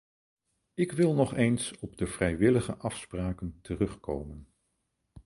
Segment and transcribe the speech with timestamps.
[0.73, 4.47] Ik wil nog eens op de vrijwillige afspraken terugkomen.